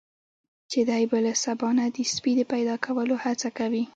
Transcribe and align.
چې 0.71 0.79
دی 0.89 1.03
به 1.11 1.17
له 1.25 1.33
سبا 1.43 1.69
نه 1.77 1.85
د 1.95 1.97
سپي 2.13 2.33
د 2.37 2.41
پیدا 2.53 2.75
کولو 2.85 3.15
هڅه 3.23 3.49
کوي. 3.57 3.83